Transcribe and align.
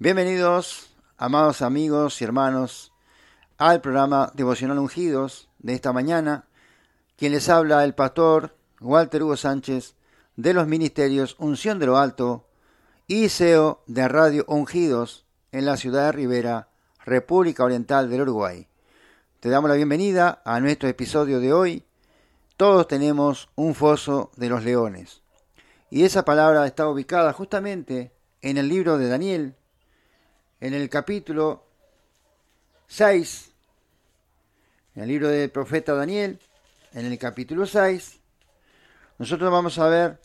Bienvenidos, 0.00 0.90
amados 1.16 1.60
amigos 1.60 2.20
y 2.20 2.24
hermanos, 2.24 2.92
al 3.56 3.80
programa 3.80 4.30
Devocional 4.32 4.78
Ungidos 4.78 5.48
de 5.58 5.74
esta 5.74 5.92
mañana. 5.92 6.44
Quien 7.16 7.32
les 7.32 7.48
habla, 7.48 7.82
el 7.82 7.96
pastor 7.96 8.54
Walter 8.80 9.24
Hugo 9.24 9.36
Sánchez, 9.36 9.96
de 10.36 10.54
los 10.54 10.68
ministerios 10.68 11.34
Unción 11.40 11.80
de 11.80 11.86
lo 11.86 11.98
Alto 11.98 12.46
y 13.08 13.28
CEO 13.28 13.82
de 13.88 14.06
Radio 14.06 14.44
Ungidos 14.46 15.26
en 15.50 15.66
la 15.66 15.76
ciudad 15.76 16.06
de 16.06 16.12
Rivera, 16.12 16.68
República 17.04 17.64
Oriental 17.64 18.08
del 18.08 18.20
Uruguay. 18.20 18.68
Te 19.40 19.48
damos 19.48 19.68
la 19.68 19.74
bienvenida 19.74 20.42
a 20.44 20.60
nuestro 20.60 20.88
episodio 20.88 21.40
de 21.40 21.52
hoy. 21.52 21.84
Todos 22.56 22.86
tenemos 22.86 23.48
un 23.56 23.74
foso 23.74 24.30
de 24.36 24.48
los 24.48 24.62
leones. 24.62 25.22
Y 25.90 26.04
esa 26.04 26.24
palabra 26.24 26.64
está 26.68 26.88
ubicada 26.88 27.32
justamente 27.32 28.12
en 28.42 28.58
el 28.58 28.68
libro 28.68 28.96
de 28.96 29.08
Daniel, 29.08 29.56
en 30.60 30.74
el 30.74 30.88
capítulo 30.88 31.64
6, 32.88 33.52
en 34.94 35.02
el 35.02 35.08
libro 35.08 35.28
del 35.28 35.50
profeta 35.50 35.94
Daniel, 35.94 36.40
en 36.92 37.06
el 37.06 37.18
capítulo 37.18 37.66
6, 37.66 38.18
nosotros 39.18 39.50
vamos 39.52 39.78
a 39.78 39.88
ver 39.88 40.20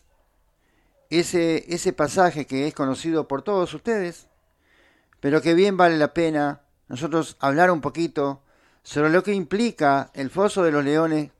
ese, 1.09 1.65
ese 1.73 1.93
pasaje 1.93 2.45
que 2.45 2.67
es 2.67 2.73
conocido 2.73 3.27
por 3.27 3.43
todos 3.43 3.73
ustedes, 3.73 4.27
pero 5.19 5.41
que 5.41 5.53
bien 5.53 5.77
vale 5.77 5.97
la 5.97 6.13
pena 6.13 6.61
nosotros 6.87 7.37
hablar 7.39 7.69
un 7.69 7.81
poquito 7.81 8.41
sobre 8.81 9.09
lo 9.09 9.23
que 9.23 9.33
implica 9.33 10.09
el 10.13 10.29
foso 10.29 10.63
de 10.63 10.71
los 10.71 10.83
leones 10.83 11.31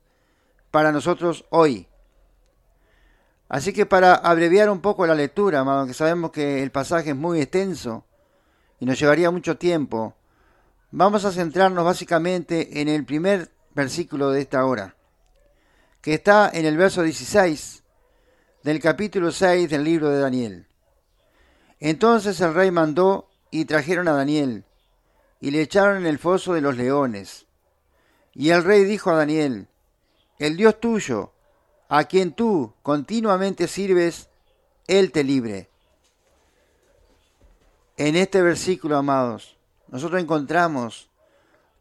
para 0.71 0.91
nosotros 0.91 1.45
hoy. 1.49 1.87
Así 3.49 3.73
que 3.73 3.85
para 3.85 4.15
abreviar 4.15 4.69
un 4.69 4.81
poco 4.81 5.05
la 5.05 5.15
lectura, 5.15 5.59
aunque 5.59 5.93
sabemos 5.93 6.31
que 6.31 6.63
el 6.63 6.71
pasaje 6.71 7.11
es 7.11 7.15
muy 7.15 7.41
extenso, 7.41 8.05
y 8.83 8.85
nos 8.85 8.99
llevaría 8.99 9.31
mucho 9.31 9.55
tiempo, 9.55 10.13
vamos 10.91 11.23
a 11.23 11.31
centrarnos 11.31 11.85
básicamente 11.85 12.81
en 12.81 12.89
el 12.89 13.05
primer 13.05 13.49
versículo 13.73 14.29
de 14.31 14.41
esta 14.41 14.65
hora, 14.65 14.97
que 16.01 16.15
está 16.15 16.51
en 16.53 16.65
el 16.65 16.75
verso 16.75 17.01
16 17.01 17.81
del 18.61 18.81
capítulo 18.81 19.31
6 19.31 19.69
del 19.69 19.85
libro 19.85 20.09
de 20.09 20.19
Daniel. 20.19 20.67
Entonces 21.79 22.41
el 22.41 22.53
rey 22.53 22.71
mandó 22.71 23.29
y 23.51 23.63
trajeron 23.63 24.09
a 24.09 24.15
Daniel, 24.15 24.65
y 25.39 25.51
le 25.51 25.61
echaron 25.61 25.99
en 25.99 26.05
el 26.05 26.19
foso 26.19 26.53
de 26.53 26.59
los 26.59 26.75
leones. 26.75 27.45
Y 28.33 28.49
el 28.49 28.65
rey 28.65 28.83
dijo 28.83 29.11
a 29.11 29.15
Daniel, 29.15 29.69
el 30.39 30.57
Dios 30.57 30.81
tuyo, 30.81 31.31
a 31.87 32.03
quien 32.03 32.33
tú 32.33 32.73
continuamente 32.81 33.69
sirves, 33.69 34.27
él 34.87 35.13
te 35.13 35.23
libre. 35.23 35.69
En 37.97 38.15
este 38.15 38.41
versículo, 38.41 38.97
amados, 38.97 39.55
nosotros 39.87 40.19
encontramos 40.19 41.09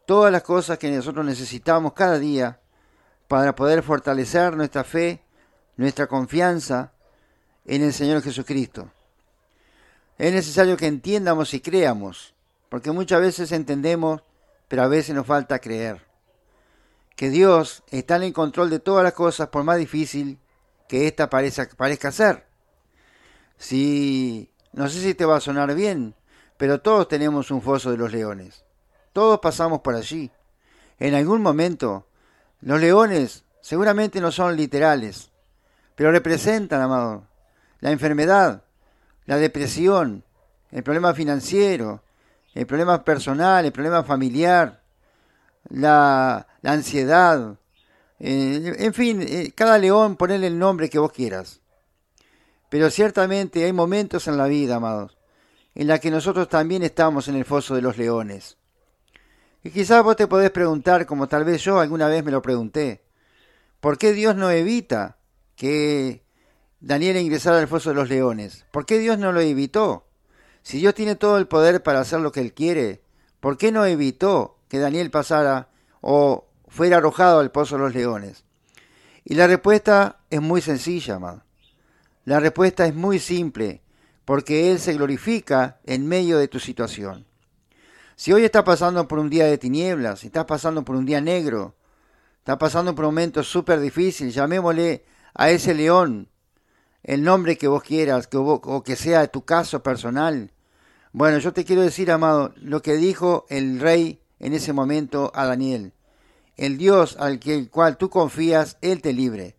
todas 0.05 0.31
las 0.31 0.43
cosas 0.43 0.77
que 0.77 0.91
nosotros 0.91 1.25
necesitamos 1.25 1.93
cada 1.93 2.19
día 2.19 2.59
para 3.27 3.55
poder 3.55 3.81
fortalecer 3.81 4.55
nuestra 4.55 4.83
fe, 4.83 5.23
nuestra 5.75 6.05
confianza 6.05 6.91
en 7.65 7.81
el 7.81 7.93
Señor 7.93 8.21
Jesucristo. 8.21 8.91
Es 10.19 10.31
necesario 10.31 10.77
que 10.77 10.85
entiendamos 10.85 11.55
y 11.55 11.61
creamos, 11.61 12.35
porque 12.69 12.91
muchas 12.91 13.19
veces 13.19 13.51
entendemos, 13.51 14.21
pero 14.67 14.83
a 14.83 14.87
veces 14.87 15.15
nos 15.15 15.25
falta 15.25 15.59
creer. 15.59 16.05
Que 17.15 17.31
Dios 17.31 17.83
está 17.89 18.23
en 18.23 18.33
control 18.33 18.69
de 18.69 18.79
todas 18.79 19.03
las 19.03 19.13
cosas, 19.13 19.49
por 19.49 19.63
más 19.63 19.79
difícil 19.79 20.37
que 20.87 21.07
ésta 21.07 21.29
parezca, 21.29 21.67
parezca 21.75 22.11
ser. 22.11 22.45
Si 23.57 24.52
no 24.73 24.89
sé 24.89 24.99
si 24.99 25.13
te 25.13 25.25
va 25.25 25.37
a 25.37 25.41
sonar 25.41 25.73
bien, 25.75 26.15
pero 26.57 26.81
todos 26.81 27.07
tenemos 27.07 27.51
un 27.51 27.61
foso 27.61 27.91
de 27.91 27.97
los 27.97 28.11
leones. 28.11 28.65
Todos 29.13 29.39
pasamos 29.39 29.81
por 29.81 29.95
allí. 29.95 30.31
En 30.99 31.13
algún 31.13 31.41
momento, 31.41 32.07
los 32.61 32.79
leones 32.79 33.43
seguramente 33.61 34.19
no 34.19 34.31
son 34.31 34.55
literales, 34.55 35.31
pero 35.95 36.11
representan, 36.11 36.81
amado, 36.81 37.27
la 37.79 37.91
enfermedad, 37.91 38.63
la 39.25 39.37
depresión, 39.37 40.23
el 40.71 40.83
problema 40.83 41.13
financiero, 41.13 42.01
el 42.53 42.65
problema 42.65 43.03
personal, 43.03 43.65
el 43.65 43.71
problema 43.71 44.03
familiar, 44.03 44.81
la, 45.69 46.47
ansiedad, 46.63 47.57
eh, 48.19 48.75
en 48.77 48.93
fin, 48.93 49.21
eh, 49.21 49.51
cada 49.55 49.77
león 49.77 50.15
ponele 50.15 50.47
el 50.47 50.57
nombre 50.57 50.89
que 50.89 50.99
vos 50.99 51.11
quieras. 51.11 51.62
Pero 52.73 52.89
ciertamente 52.89 53.63
hay 53.63 53.71
momentos 53.71 54.27
en 54.27 54.35
la 54.35 54.47
vida, 54.47 54.77
amados, 54.77 55.15
en 55.75 55.85
la 55.85 55.99
que 55.99 56.09
nosotros 56.09 56.49
también 56.49 56.81
estamos 56.81 57.27
en 57.27 57.35
el 57.35 57.45
foso 57.45 57.75
de 57.75 57.83
los 57.83 57.99
leones. 57.99 58.57
Y 59.63 59.69
quizás 59.69 60.03
vos 60.03 60.15
te 60.15 60.25
podés 60.25 60.49
preguntar, 60.49 61.05
como 61.05 61.27
tal 61.27 61.43
vez 61.43 61.61
yo 61.61 61.79
alguna 61.79 62.07
vez 62.07 62.23
me 62.23 62.31
lo 62.31 62.41
pregunté, 62.41 63.03
¿por 63.79 63.99
qué 63.99 64.11
Dios 64.11 64.35
no 64.35 64.49
evita 64.49 65.17
que 65.55 66.23
Daniel 66.79 67.17
ingresara 67.17 67.59
al 67.59 67.67
foso 67.67 67.91
de 67.91 67.95
los 67.95 68.09
leones? 68.09 68.65
¿Por 68.71 68.87
qué 68.87 68.97
Dios 68.97 69.19
no 69.19 69.31
lo 69.31 69.41
evitó? 69.41 70.07
Si 70.63 70.79
Dios 70.79 70.95
tiene 70.95 71.15
todo 71.15 71.37
el 71.37 71.47
poder 71.47 71.83
para 71.83 71.99
hacer 71.99 72.21
lo 72.21 72.31
que 72.31 72.39
Él 72.39 72.55
quiere, 72.55 73.03
¿por 73.39 73.55
qué 73.55 73.71
no 73.71 73.85
evitó 73.85 74.57
que 74.67 74.79
Daniel 74.79 75.11
pasara 75.11 75.69
o 76.01 76.47
fuera 76.69 76.97
arrojado 76.97 77.39
al 77.39 77.51
pozo 77.51 77.75
de 77.75 77.83
los 77.83 77.93
leones? 77.93 78.45
Y 79.23 79.35
la 79.35 79.45
respuesta 79.45 80.21
es 80.31 80.41
muy 80.41 80.59
sencilla, 80.59 81.17
amado. 81.17 81.42
La 82.25 82.39
respuesta 82.39 82.85
es 82.85 82.95
muy 82.95 83.19
simple, 83.19 83.81
porque 84.23 84.71
Él 84.71 84.79
se 84.79 84.93
glorifica 84.93 85.81
en 85.83 86.07
medio 86.07 86.37
de 86.37 86.47
tu 86.47 86.57
situación. 86.57 87.25
Si 88.15 88.31
hoy 88.31 88.45
estás 88.45 88.63
pasando 88.63 89.09
por 89.09 89.19
un 89.19 89.29
día 89.29 89.45
de 89.45 89.57
tinieblas, 89.57 90.23
estás 90.23 90.45
pasando 90.45 90.85
por 90.85 90.95
un 90.95 91.05
día 91.05 91.19
negro, 91.19 91.75
estás 92.37 92.55
pasando 92.55 92.95
por 92.95 93.03
un 93.03 93.09
momento 93.09 93.43
súper 93.43 93.81
difícil, 93.81 94.31
llamémosle 94.31 95.03
a 95.33 95.49
ese 95.49 95.73
león 95.73 96.29
el 97.03 97.23
nombre 97.23 97.57
que 97.57 97.67
vos 97.67 97.83
quieras, 97.83 98.27
que 98.27 98.37
o 98.37 98.83
que 98.83 98.95
sea 98.95 99.27
tu 99.27 99.43
caso 99.43 99.83
personal. 99.83 100.53
Bueno, 101.11 101.39
yo 101.39 101.51
te 101.51 101.65
quiero 101.65 101.81
decir, 101.81 102.09
amado, 102.09 102.53
lo 102.55 102.81
que 102.81 102.95
dijo 102.95 103.45
el 103.49 103.81
rey 103.81 104.21
en 104.39 104.53
ese 104.53 104.71
momento 104.71 105.29
a 105.35 105.45
Daniel. 105.45 105.91
El 106.55 106.77
Dios 106.77 107.17
al 107.19 107.39
que, 107.39 107.53
el 107.55 107.69
cual 107.69 107.97
tú 107.97 108.09
confías, 108.09 108.77
Él 108.79 109.01
te 109.01 109.11
libre 109.11 109.57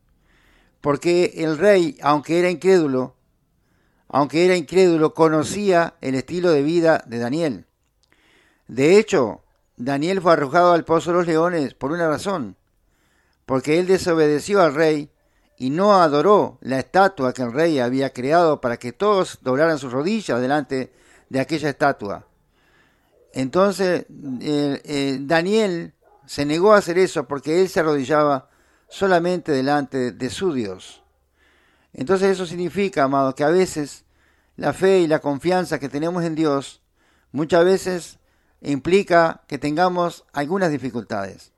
porque 0.84 1.33
el 1.37 1.56
rey, 1.56 1.97
aunque 2.03 2.39
era 2.39 2.50
incrédulo, 2.50 3.17
aunque 4.06 4.45
era 4.45 4.55
incrédulo, 4.55 5.15
conocía 5.15 5.95
el 6.03 6.15
estilo 6.15 6.50
de 6.50 6.62
vida 6.62 7.03
de 7.06 7.19
Daniel. 7.19 7.65
De 8.69 8.99
hecho, 8.99 9.41
Daniel 9.78 10.21
fue 10.21 10.34
arrojado 10.34 10.75
al 10.75 10.84
pozo 10.84 11.11
de 11.11 11.17
los 11.17 11.27
leones 11.27 11.72
por 11.72 11.91
una 11.91 12.06
razón, 12.06 12.56
porque 13.47 13.78
él 13.78 13.87
desobedeció 13.87 14.61
al 14.61 14.75
rey 14.75 15.11
y 15.56 15.71
no 15.71 15.95
adoró 15.95 16.59
la 16.61 16.81
estatua 16.81 17.33
que 17.33 17.41
el 17.41 17.55
rey 17.55 17.78
había 17.78 18.12
creado 18.12 18.61
para 18.61 18.77
que 18.77 18.93
todos 18.93 19.39
doblaran 19.41 19.78
sus 19.78 19.91
rodillas 19.91 20.39
delante 20.39 20.93
de 21.31 21.41
aquella 21.41 21.71
estatua. 21.71 22.27
Entonces 23.33 24.05
eh, 24.43 24.83
eh, 24.84 25.19
Daniel 25.22 25.95
se 26.27 26.45
negó 26.45 26.75
a 26.75 26.78
hacer 26.78 26.99
eso 26.99 27.27
porque 27.27 27.62
él 27.62 27.71
se 27.71 27.81
arrodillaba 27.81 28.51
solamente 28.89 29.53
delante 29.53 30.12
de 30.12 30.31
su 30.31 30.53
Dios. 30.53 31.03
Entonces 31.93 32.31
eso 32.31 32.47
significa, 32.47 33.04
amado, 33.04 33.34
que 33.34 33.45
a 33.45 33.48
veces 33.48 34.04
la 34.57 34.72
fe 34.72 35.01
y 35.01 35.07
la 35.07 35.21
confianza 35.21 35.78
que 35.78 35.89
tenemos 35.89 36.25
en 36.25 36.34
Dios 36.34 36.83
muchas 37.33 37.65
veces 37.65 38.19
implica 38.60 39.42
que 39.47 39.59
tengamos 39.59 40.25
algunas 40.33 40.71
dificultades, 40.71 41.53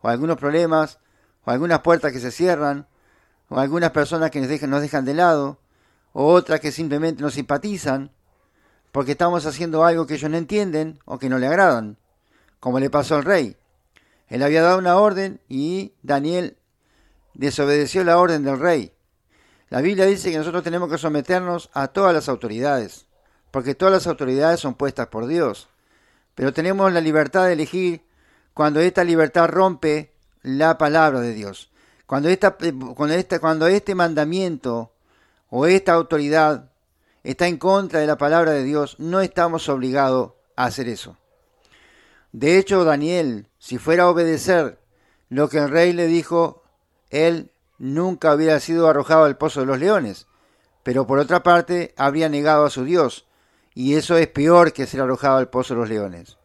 o 0.00 0.08
algunos 0.08 0.36
problemas, 0.36 0.98
o 1.44 1.50
algunas 1.50 1.80
puertas 1.80 2.12
que 2.12 2.20
se 2.20 2.30
cierran, 2.30 2.86
o 3.48 3.58
algunas 3.58 3.90
personas 3.90 4.30
que 4.30 4.40
nos 4.40 4.48
dejan, 4.48 4.70
nos 4.70 4.82
dejan 4.82 5.04
de 5.04 5.14
lado, 5.14 5.58
o 6.12 6.26
otras 6.26 6.60
que 6.60 6.72
simplemente 6.72 7.22
nos 7.22 7.34
simpatizan, 7.34 8.10
porque 8.92 9.12
estamos 9.12 9.46
haciendo 9.46 9.84
algo 9.84 10.06
que 10.06 10.14
ellos 10.14 10.30
no 10.30 10.36
entienden 10.36 11.00
o 11.04 11.18
que 11.18 11.28
no 11.28 11.38
le 11.38 11.46
agradan, 11.46 11.98
como 12.60 12.78
le 12.78 12.90
pasó 12.90 13.16
al 13.16 13.24
rey. 13.24 13.56
Él 14.34 14.42
había 14.42 14.62
dado 14.62 14.78
una 14.78 14.96
orden 14.96 15.40
y 15.48 15.92
Daniel 16.02 16.56
desobedeció 17.34 18.02
la 18.02 18.18
orden 18.18 18.42
del 18.42 18.58
rey. 18.58 18.92
La 19.68 19.80
Biblia 19.80 20.06
dice 20.06 20.32
que 20.32 20.38
nosotros 20.38 20.64
tenemos 20.64 20.90
que 20.90 20.98
someternos 20.98 21.70
a 21.72 21.86
todas 21.86 22.12
las 22.12 22.28
autoridades, 22.28 23.06
porque 23.52 23.76
todas 23.76 23.94
las 23.94 24.08
autoridades 24.08 24.58
son 24.58 24.74
puestas 24.74 25.06
por 25.06 25.28
Dios. 25.28 25.68
Pero 26.34 26.52
tenemos 26.52 26.92
la 26.92 27.00
libertad 27.00 27.46
de 27.46 27.52
elegir 27.52 28.04
cuando 28.54 28.80
esta 28.80 29.04
libertad 29.04 29.48
rompe 29.50 30.12
la 30.42 30.78
palabra 30.78 31.20
de 31.20 31.32
Dios. 31.32 31.70
Cuando, 32.06 32.28
esta, 32.28 32.56
cuando, 32.96 33.14
esta, 33.14 33.38
cuando 33.38 33.68
este 33.68 33.94
mandamiento 33.94 34.94
o 35.48 35.66
esta 35.66 35.92
autoridad 35.92 36.72
está 37.22 37.46
en 37.46 37.58
contra 37.58 38.00
de 38.00 38.08
la 38.08 38.18
palabra 38.18 38.50
de 38.50 38.64
Dios, 38.64 38.96
no 38.98 39.20
estamos 39.20 39.68
obligados 39.68 40.32
a 40.56 40.64
hacer 40.64 40.88
eso. 40.88 41.16
De 42.34 42.58
hecho, 42.58 42.84
Daniel, 42.84 43.46
si 43.60 43.78
fuera 43.78 44.02
a 44.02 44.10
obedecer 44.10 44.80
lo 45.28 45.48
que 45.48 45.58
el 45.58 45.70
rey 45.70 45.92
le 45.92 46.08
dijo, 46.08 46.64
él 47.10 47.52
nunca 47.78 48.34
hubiera 48.34 48.58
sido 48.58 48.88
arrojado 48.88 49.22
al 49.22 49.38
pozo 49.38 49.60
de 49.60 49.66
los 49.66 49.78
leones, 49.78 50.26
pero 50.82 51.06
por 51.06 51.20
otra 51.20 51.44
parte 51.44 51.94
habría 51.96 52.28
negado 52.28 52.64
a 52.64 52.70
su 52.70 52.82
Dios 52.82 53.28
y 53.72 53.94
eso 53.94 54.18
es 54.18 54.26
peor 54.26 54.72
que 54.72 54.88
ser 54.88 55.02
arrojado 55.02 55.36
al 55.36 55.48
pozo 55.48 55.74
de 55.74 55.80
los 55.80 55.88
leones. 55.88 56.36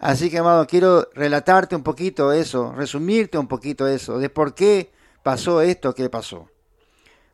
Así 0.00 0.30
que, 0.30 0.38
amado, 0.38 0.66
quiero 0.66 1.08
relatarte 1.14 1.76
un 1.76 1.84
poquito 1.84 2.32
eso, 2.32 2.72
resumirte 2.72 3.38
un 3.38 3.46
poquito 3.46 3.86
eso, 3.86 4.18
de 4.18 4.30
por 4.30 4.52
qué 4.52 4.90
pasó 5.22 5.62
esto 5.62 5.94
que 5.94 6.10
pasó. 6.10 6.50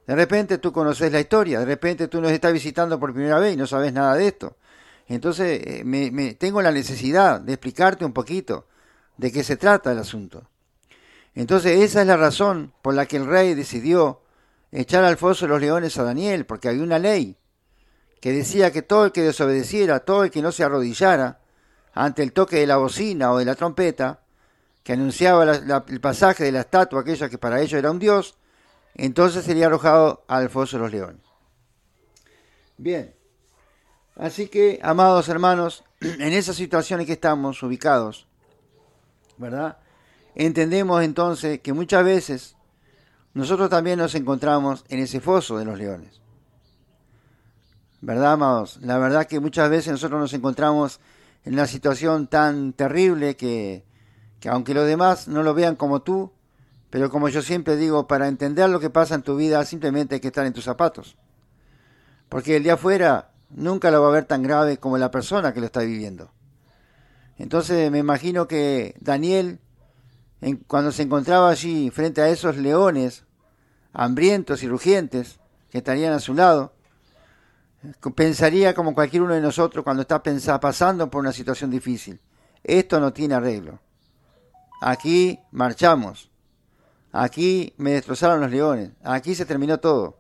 De 0.06 0.14
repente 0.14 0.58
tú 0.58 0.70
conoces 0.70 1.10
la 1.10 1.20
historia, 1.20 1.60
de 1.60 1.64
repente 1.64 2.08
tú 2.08 2.20
nos 2.20 2.30
estás 2.30 2.52
visitando 2.52 3.00
por 3.00 3.14
primera 3.14 3.38
vez 3.38 3.54
y 3.54 3.56
no 3.56 3.66
sabes 3.66 3.94
nada 3.94 4.16
de 4.16 4.26
esto. 4.26 4.54
Entonces, 5.08 5.60
eh, 5.64 5.82
me, 5.84 6.34
tengo 6.34 6.62
la 6.62 6.72
necesidad 6.72 7.40
de 7.40 7.52
explicarte 7.52 8.04
un 8.04 8.12
poquito 8.12 8.66
de 9.16 9.30
qué 9.30 9.44
se 9.44 9.56
trata 9.56 9.92
el 9.92 9.98
asunto. 9.98 10.48
Entonces, 11.34 11.80
esa 11.80 12.00
es 12.00 12.06
la 12.06 12.16
razón 12.16 12.72
por 12.82 12.94
la 12.94 13.06
que 13.06 13.16
el 13.16 13.26
rey 13.26 13.54
decidió 13.54 14.22
echar 14.72 15.04
al 15.04 15.16
foso 15.16 15.44
de 15.44 15.50
los 15.50 15.60
leones 15.60 15.98
a 15.98 16.04
Daniel, 16.04 16.46
porque 16.46 16.68
había 16.68 16.82
una 16.82 16.98
ley 16.98 17.36
que 18.20 18.32
decía 18.32 18.72
que 18.72 18.82
todo 18.82 19.06
el 19.06 19.12
que 19.12 19.22
desobedeciera, 19.22 20.00
todo 20.00 20.24
el 20.24 20.30
que 20.30 20.42
no 20.42 20.50
se 20.50 20.64
arrodillara 20.64 21.40
ante 21.92 22.22
el 22.22 22.32
toque 22.32 22.56
de 22.56 22.66
la 22.66 22.78
bocina 22.78 23.32
o 23.32 23.38
de 23.38 23.44
la 23.44 23.54
trompeta, 23.54 24.20
que 24.82 24.92
anunciaba 24.92 25.44
el 25.54 26.00
pasaje 26.00 26.44
de 26.44 26.52
la 26.52 26.60
estatua, 26.60 27.00
aquella 27.00 27.28
que 27.28 27.38
para 27.38 27.60
ellos 27.60 27.78
era 27.78 27.90
un 27.90 27.98
dios, 27.98 28.36
entonces 28.94 29.44
sería 29.44 29.66
arrojado 29.66 30.24
al 30.28 30.50
foso 30.50 30.76
de 30.76 30.82
los 30.82 30.92
leones. 30.92 31.22
Bien, 32.76 33.14
así 34.16 34.48
que, 34.48 34.80
amados 34.82 35.28
hermanos, 35.28 35.84
en 36.00 36.32
esa 36.32 36.52
situación 36.54 37.00
en 37.00 37.06
que 37.06 37.12
estamos 37.14 37.62
ubicados, 37.62 38.26
¿verdad? 39.36 39.78
Entendemos 40.34 41.02
entonces 41.02 41.60
que 41.60 41.72
muchas 41.72 42.04
veces 42.04 42.56
nosotros 43.34 43.70
también 43.70 43.98
nos 43.98 44.14
encontramos 44.14 44.84
en 44.88 45.00
ese 45.00 45.20
foso 45.20 45.58
de 45.58 45.64
los 45.64 45.78
leones. 45.78 46.20
¿Verdad, 48.00 48.34
amados? 48.34 48.78
La 48.82 48.98
verdad 48.98 49.26
que 49.26 49.40
muchas 49.40 49.70
veces 49.70 49.92
nosotros 49.92 50.20
nos 50.20 50.32
encontramos 50.34 51.00
en 51.44 51.54
una 51.54 51.66
situación 51.66 52.26
tan 52.26 52.72
terrible 52.72 53.36
que, 53.36 53.84
que 54.40 54.48
aunque 54.48 54.74
los 54.74 54.86
demás 54.86 55.26
no 55.26 55.42
lo 55.42 55.54
vean 55.54 55.74
como 55.76 56.02
tú, 56.02 56.32
pero 56.90 57.10
como 57.10 57.28
yo 57.28 57.42
siempre 57.42 57.76
digo, 57.76 58.06
para 58.06 58.28
entender 58.28 58.70
lo 58.70 58.78
que 58.78 58.90
pasa 58.90 59.14
en 59.14 59.22
tu 59.22 59.36
vida 59.36 59.64
simplemente 59.64 60.16
hay 60.16 60.20
que 60.20 60.28
estar 60.28 60.46
en 60.46 60.52
tus 60.52 60.64
zapatos. 60.64 61.16
Porque 62.28 62.56
el 62.56 62.62
día 62.62 62.74
afuera 62.74 63.30
nunca 63.50 63.90
lo 63.90 64.02
va 64.02 64.08
a 64.08 64.12
ver 64.12 64.24
tan 64.24 64.42
grave 64.42 64.78
como 64.78 64.98
la 64.98 65.10
persona 65.10 65.52
que 65.52 65.60
lo 65.60 65.66
está 65.66 65.80
viviendo. 65.80 66.30
Entonces 67.38 67.90
me 67.90 67.98
imagino 67.98 68.46
que 68.46 68.94
Daniel, 69.00 69.58
cuando 70.66 70.92
se 70.92 71.02
encontraba 71.02 71.50
allí 71.50 71.90
frente 71.90 72.20
a 72.20 72.28
esos 72.28 72.56
leones 72.56 73.24
hambrientos 73.92 74.62
y 74.62 74.68
rugientes 74.68 75.38
que 75.70 75.78
estarían 75.78 76.12
a 76.12 76.20
su 76.20 76.34
lado, 76.34 76.72
pensaría 78.14 78.74
como 78.74 78.94
cualquier 78.94 79.22
uno 79.22 79.34
de 79.34 79.40
nosotros 79.40 79.84
cuando 79.84 80.02
está 80.02 80.22
pasando 80.60 81.10
por 81.10 81.20
una 81.20 81.32
situación 81.32 81.70
difícil. 81.70 82.20
Esto 82.62 82.98
no 83.00 83.12
tiene 83.12 83.34
arreglo. 83.34 83.80
Aquí 84.80 85.38
marchamos. 85.50 86.30
Aquí 87.12 87.74
me 87.76 87.92
destrozaron 87.92 88.40
los 88.40 88.50
leones. 88.50 88.90
Aquí 89.02 89.34
se 89.34 89.46
terminó 89.46 89.78
todo. 89.78 90.18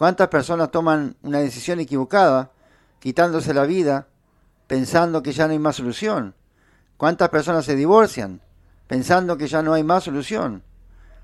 ¿Cuántas 0.00 0.28
personas 0.28 0.70
toman 0.70 1.14
una 1.20 1.40
decisión 1.40 1.78
equivocada, 1.78 2.52
quitándose 3.00 3.52
la 3.52 3.64
vida, 3.64 4.06
pensando 4.66 5.22
que 5.22 5.32
ya 5.32 5.46
no 5.46 5.52
hay 5.52 5.58
más 5.58 5.76
solución? 5.76 6.34
¿Cuántas 6.96 7.28
personas 7.28 7.66
se 7.66 7.76
divorcian, 7.76 8.40
pensando 8.86 9.36
que 9.36 9.46
ya 9.46 9.60
no 9.60 9.74
hay 9.74 9.84
más 9.84 10.04
solución? 10.04 10.62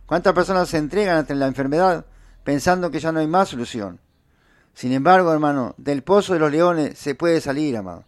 ¿Cuántas 0.04 0.34
personas 0.34 0.68
se 0.68 0.76
entregan 0.76 1.16
ante 1.16 1.34
la 1.34 1.46
enfermedad, 1.46 2.04
pensando 2.44 2.90
que 2.90 3.00
ya 3.00 3.12
no 3.12 3.20
hay 3.20 3.26
más 3.26 3.48
solución? 3.48 3.98
Sin 4.74 4.92
embargo, 4.92 5.32
hermano, 5.32 5.74
del 5.78 6.02
pozo 6.02 6.34
de 6.34 6.40
los 6.40 6.52
leones 6.52 6.98
se 6.98 7.14
puede 7.14 7.40
salir, 7.40 7.78
amado. 7.78 8.04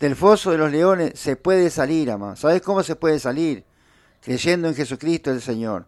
Del 0.00 0.16
foso 0.16 0.50
de 0.50 0.58
los 0.58 0.72
leones 0.72 1.16
se 1.16 1.36
puede 1.36 1.70
salir, 1.70 2.10
amado. 2.10 2.34
¿Sabes 2.34 2.60
cómo 2.60 2.82
se 2.82 2.96
puede 2.96 3.20
salir? 3.20 3.64
Creyendo 4.20 4.66
en 4.66 4.74
Jesucristo 4.74 5.30
el 5.30 5.40
Señor, 5.40 5.86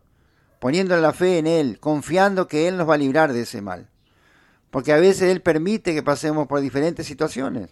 poniendo 0.60 0.96
la 0.98 1.12
fe 1.12 1.38
en 1.38 1.48
Él, 1.48 1.80
confiando 1.80 2.46
que 2.46 2.68
Él 2.68 2.76
nos 2.76 2.88
va 2.88 2.94
a 2.94 2.98
librar 2.98 3.32
de 3.32 3.40
ese 3.40 3.60
mal. 3.60 3.88
Porque 4.74 4.92
a 4.92 4.96
veces 4.96 5.30
Él 5.30 5.40
permite 5.40 5.94
que 5.94 6.02
pasemos 6.02 6.48
por 6.48 6.60
diferentes 6.60 7.06
situaciones. 7.06 7.70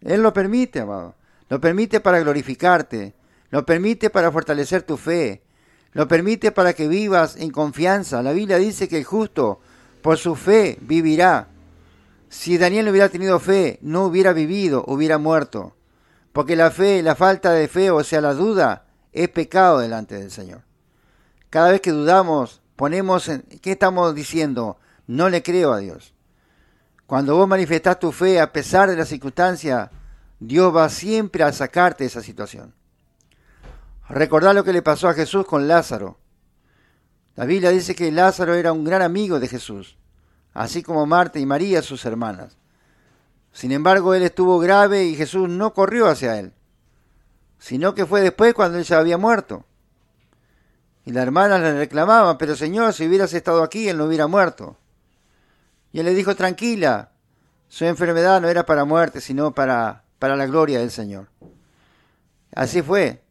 Él 0.00 0.20
lo 0.20 0.32
permite, 0.32 0.80
amado. 0.80 1.14
Lo 1.48 1.60
permite 1.60 2.00
para 2.00 2.18
glorificarte. 2.18 3.14
Lo 3.50 3.64
permite 3.64 4.10
para 4.10 4.32
fortalecer 4.32 4.82
tu 4.82 4.96
fe. 4.96 5.44
Lo 5.92 6.08
permite 6.08 6.50
para 6.50 6.72
que 6.72 6.88
vivas 6.88 7.36
en 7.36 7.52
confianza. 7.52 8.20
La 8.20 8.32
Biblia 8.32 8.58
dice 8.58 8.88
que 8.88 8.98
el 8.98 9.04
justo 9.04 9.60
por 10.02 10.18
su 10.18 10.34
fe 10.34 10.76
vivirá. 10.80 11.46
Si 12.28 12.58
Daniel 12.58 12.86
no 12.86 12.90
hubiera 12.90 13.10
tenido 13.10 13.38
fe, 13.38 13.78
no 13.80 14.06
hubiera 14.06 14.32
vivido, 14.32 14.82
hubiera 14.88 15.18
muerto. 15.18 15.76
Porque 16.32 16.56
la 16.56 16.72
fe, 16.72 17.00
la 17.04 17.14
falta 17.14 17.52
de 17.52 17.68
fe, 17.68 17.92
o 17.92 18.02
sea, 18.02 18.20
la 18.20 18.34
duda, 18.34 18.86
es 19.12 19.28
pecado 19.28 19.78
delante 19.78 20.16
del 20.16 20.32
Señor. 20.32 20.62
Cada 21.48 21.70
vez 21.70 21.80
que 21.80 21.92
dudamos, 21.92 22.60
ponemos 22.74 23.28
en, 23.28 23.42
¿qué 23.62 23.70
estamos 23.70 24.12
diciendo? 24.16 24.78
No 25.06 25.28
le 25.28 25.44
creo 25.44 25.72
a 25.72 25.78
Dios. 25.78 26.13
Cuando 27.06 27.36
vos 27.36 27.48
manifestás 27.48 27.98
tu 27.98 28.12
fe 28.12 28.40
a 28.40 28.52
pesar 28.52 28.88
de 28.88 28.96
la 28.96 29.04
circunstancia, 29.04 29.90
Dios 30.40 30.74
va 30.74 30.88
siempre 30.88 31.42
a 31.42 31.52
sacarte 31.52 32.04
de 32.04 32.08
esa 32.08 32.22
situación. 32.22 32.74
Recordá 34.08 34.52
lo 34.52 34.64
que 34.64 34.72
le 34.72 34.82
pasó 34.82 35.08
a 35.08 35.14
Jesús 35.14 35.46
con 35.46 35.68
Lázaro. 35.68 36.18
La 37.36 37.44
Biblia 37.44 37.70
dice 37.70 37.94
que 37.94 38.12
Lázaro 38.12 38.54
era 38.54 38.72
un 38.72 38.84
gran 38.84 39.02
amigo 39.02 39.40
de 39.40 39.48
Jesús 39.48 39.96
así 40.54 40.82
como 40.82 41.04
Marta 41.04 41.38
y 41.38 41.46
María, 41.46 41.82
sus 41.82 42.06
hermanas. 42.06 42.56
Sin 43.52 43.72
embargo, 43.72 44.14
él 44.14 44.22
estuvo 44.22 44.58
grave 44.58 45.04
y 45.04 45.16
Jesús 45.16 45.48
no 45.48 45.74
corrió 45.74 46.08
hacia 46.08 46.38
él, 46.38 46.52
sino 47.58 47.94
que 47.94 48.06
fue 48.06 48.20
después 48.20 48.54
cuando 48.54 48.78
él 48.78 48.84
ya 48.84 48.98
había 48.98 49.18
muerto. 49.18 49.64
Y 51.04 51.12
la 51.12 51.22
hermana 51.22 51.58
le 51.58 51.76
reclamaba, 51.76 52.38
pero 52.38 52.56
Señor, 52.56 52.94
si 52.94 53.06
hubieras 53.06 53.34
estado 53.34 53.62
aquí, 53.62 53.88
él 53.88 53.98
no 53.98 54.06
hubiera 54.06 54.26
muerto. 54.26 54.76
Y 55.94 56.00
él 56.00 56.06
le 56.06 56.14
dijo, 56.14 56.34
tranquila, 56.34 57.12
su 57.68 57.84
enfermedad 57.84 58.40
no 58.40 58.48
era 58.48 58.66
para 58.66 58.84
muerte, 58.84 59.20
sino 59.20 59.54
para, 59.54 60.02
para 60.18 60.34
la 60.34 60.44
gloria 60.44 60.80
del 60.80 60.90
Señor. 60.90 61.28
Así 62.52 62.82
fue. 62.82 63.22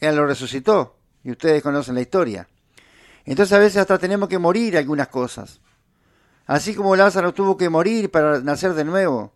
Él 0.00 0.16
lo 0.16 0.26
resucitó, 0.26 0.96
y 1.22 1.30
ustedes 1.30 1.62
conocen 1.62 1.94
la 1.94 2.00
historia. 2.00 2.48
Entonces 3.24 3.52
a 3.52 3.60
veces 3.60 3.76
hasta 3.76 3.98
tenemos 3.98 4.28
que 4.28 4.36
morir 4.36 4.76
algunas 4.76 5.06
cosas. 5.06 5.60
Así 6.46 6.74
como 6.74 6.96
Lázaro 6.96 7.32
tuvo 7.32 7.56
que 7.56 7.68
morir 7.68 8.10
para 8.10 8.40
nacer 8.40 8.74
de 8.74 8.84
nuevo, 8.84 9.32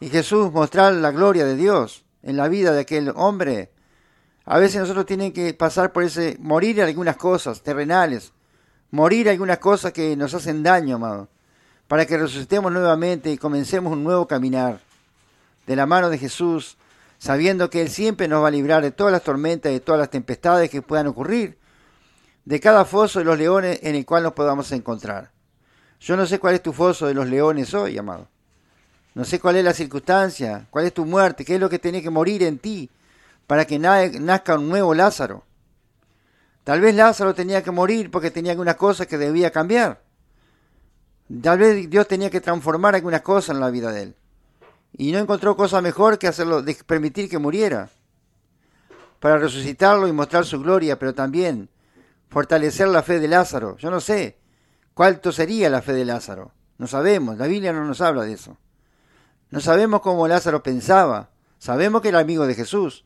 y 0.00 0.08
Jesús 0.08 0.50
mostrar 0.50 0.94
la 0.94 1.12
gloria 1.12 1.44
de 1.44 1.54
Dios 1.54 2.04
en 2.24 2.36
la 2.36 2.48
vida 2.48 2.72
de 2.72 2.80
aquel 2.80 3.12
hombre, 3.14 3.70
a 4.44 4.58
veces 4.58 4.80
nosotros 4.80 5.06
tenemos 5.06 5.34
que 5.34 5.54
pasar 5.54 5.92
por 5.92 6.02
ese, 6.02 6.36
morir 6.40 6.82
algunas 6.82 7.16
cosas 7.16 7.62
terrenales, 7.62 8.32
morir 8.90 9.30
algunas 9.30 9.58
cosas 9.58 9.92
que 9.92 10.16
nos 10.16 10.34
hacen 10.34 10.64
daño, 10.64 10.96
amado, 10.96 11.28
para 11.92 12.06
que 12.06 12.16
resucitemos 12.16 12.72
nuevamente 12.72 13.30
y 13.30 13.36
comencemos 13.36 13.92
un 13.92 14.02
nuevo 14.02 14.26
caminar 14.26 14.80
de 15.66 15.76
la 15.76 15.84
mano 15.84 16.08
de 16.08 16.16
Jesús, 16.16 16.78
sabiendo 17.18 17.68
que 17.68 17.82
Él 17.82 17.90
siempre 17.90 18.28
nos 18.28 18.42
va 18.42 18.48
a 18.48 18.50
librar 18.50 18.82
de 18.82 18.92
todas 18.92 19.12
las 19.12 19.22
tormentas, 19.22 19.70
de 19.70 19.80
todas 19.80 19.98
las 19.98 20.08
tempestades 20.08 20.70
que 20.70 20.80
puedan 20.80 21.06
ocurrir, 21.06 21.58
de 22.46 22.60
cada 22.60 22.86
foso 22.86 23.18
de 23.18 23.26
los 23.26 23.36
leones 23.36 23.80
en 23.82 23.94
el 23.94 24.06
cual 24.06 24.22
nos 24.22 24.32
podamos 24.32 24.72
encontrar. 24.72 25.32
Yo 26.00 26.16
no 26.16 26.24
sé 26.24 26.38
cuál 26.38 26.54
es 26.54 26.62
tu 26.62 26.72
foso 26.72 27.08
de 27.08 27.12
los 27.12 27.28
leones 27.28 27.74
hoy, 27.74 27.98
amado. 27.98 28.26
No 29.12 29.26
sé 29.26 29.38
cuál 29.38 29.56
es 29.56 29.64
la 29.66 29.74
circunstancia, 29.74 30.66
cuál 30.70 30.86
es 30.86 30.94
tu 30.94 31.04
muerte, 31.04 31.44
qué 31.44 31.56
es 31.56 31.60
lo 31.60 31.68
que 31.68 31.78
tiene 31.78 32.00
que 32.00 32.08
morir 32.08 32.42
en 32.42 32.56
ti 32.56 32.88
para 33.46 33.66
que 33.66 33.78
nazca 33.78 34.54
un 34.54 34.70
nuevo 34.70 34.94
Lázaro. 34.94 35.44
Tal 36.64 36.80
vez 36.80 36.94
Lázaro 36.94 37.34
tenía 37.34 37.62
que 37.62 37.70
morir 37.70 38.10
porque 38.10 38.30
tenía 38.30 38.52
algunas 38.52 38.76
cosas 38.76 39.06
que 39.06 39.18
debía 39.18 39.50
cambiar. 39.50 40.00
Tal 41.40 41.58
vez 41.58 41.88
Dios 41.88 42.06
tenía 42.08 42.30
que 42.30 42.40
transformar 42.40 42.94
algunas 42.94 43.22
cosas 43.22 43.54
en 43.54 43.60
la 43.60 43.70
vida 43.70 43.92
de 43.92 44.02
él. 44.02 44.16
Y 44.92 45.12
no 45.12 45.18
encontró 45.18 45.56
cosa 45.56 45.80
mejor 45.80 46.18
que 46.18 46.28
hacerlo, 46.28 46.62
de 46.62 46.74
permitir 46.86 47.30
que 47.30 47.38
muriera. 47.38 47.88
Para 49.20 49.38
resucitarlo 49.38 50.08
y 50.08 50.12
mostrar 50.12 50.44
su 50.44 50.60
gloria, 50.60 50.98
pero 50.98 51.14
también 51.14 51.70
fortalecer 52.28 52.88
la 52.88 53.02
fe 53.02 53.20
de 53.20 53.28
Lázaro. 53.28 53.76
Yo 53.78 53.90
no 53.90 54.00
sé. 54.00 54.38
¿Cuánto 54.94 55.32
sería 55.32 55.70
la 55.70 55.80
fe 55.80 55.92
de 55.92 56.04
Lázaro? 56.04 56.52
No 56.76 56.86
sabemos, 56.86 57.38
la 57.38 57.46
Biblia 57.46 57.72
no 57.72 57.84
nos 57.84 58.00
habla 58.00 58.24
de 58.24 58.32
eso. 58.32 58.58
No 59.50 59.60
sabemos 59.60 60.00
cómo 60.02 60.28
Lázaro 60.28 60.62
pensaba. 60.62 61.30
Sabemos 61.58 62.02
que 62.02 62.08
era 62.08 62.18
amigo 62.18 62.46
de 62.46 62.54
Jesús. 62.54 63.04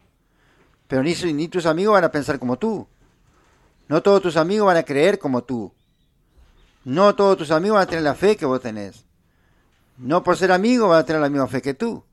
Pero 0.89 1.03
ni, 1.03 1.15
ni 1.33 1.49
tus 1.49 1.67
amigos 1.67 1.93
van 1.93 2.05
a 2.05 2.11
pensar 2.11 2.39
como 2.39 2.59
tú. 2.59 2.89
No 3.89 4.03
todos 4.03 4.23
tus 4.23 4.37
amigos 4.37 4.67
van 4.67 4.79
a 4.79 4.83
creer 4.83 5.19
como 5.19 5.45
tú. 5.45 5.73
No 6.87 7.17
todos 7.17 7.37
tus 7.37 7.51
amigos 7.51 7.75
van 7.75 7.83
a 7.83 7.87
tener 7.89 8.05
la 8.05 8.15
fe 8.15 8.37
que 8.37 8.47
vos 8.47 8.61
tenés. 8.61 9.07
No 9.97 10.23
por 10.23 10.37
ser 10.37 10.53
amigo 10.53 10.87
van 10.87 11.01
a 11.01 11.05
tener 11.05 11.21
la 11.21 11.29
misma 11.29 11.49
fe 11.49 11.61
que 11.61 11.75
tú. 11.75 12.05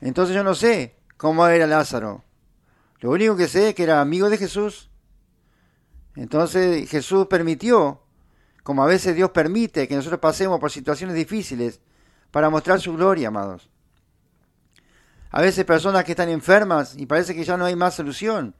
Entonces 0.00 0.34
yo 0.34 0.42
no 0.42 0.56
sé 0.56 0.96
cómo 1.16 1.46
era 1.46 1.68
Lázaro. 1.68 2.24
Lo 2.98 3.10
único 3.12 3.36
que 3.36 3.46
sé 3.46 3.68
es 3.68 3.74
que 3.76 3.84
era 3.84 4.00
amigo 4.00 4.28
de 4.28 4.38
Jesús. 4.38 4.90
Entonces 6.16 6.90
Jesús 6.90 7.28
permitió 7.28 8.02
como 8.64 8.82
a 8.82 8.86
veces 8.86 9.14
Dios 9.14 9.30
permite 9.30 9.86
que 9.86 9.94
nosotros 9.94 10.18
pasemos 10.18 10.58
por 10.58 10.72
situaciones 10.72 11.14
difíciles 11.14 11.80
para 12.32 12.50
mostrar 12.50 12.80
su 12.80 12.94
gloria, 12.94 13.28
amados. 13.28 13.70
A 15.30 15.40
veces 15.42 15.64
personas 15.64 16.02
que 16.02 16.10
están 16.10 16.28
enfermas 16.28 16.96
y 16.96 17.06
parece 17.06 17.36
que 17.36 17.44
ya 17.44 17.56
no 17.56 17.66
hay 17.66 17.76
más 17.76 17.94
solución. 17.94 18.56